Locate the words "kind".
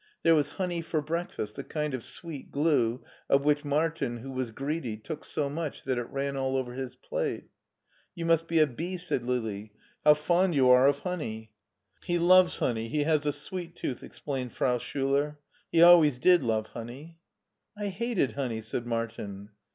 1.63-1.93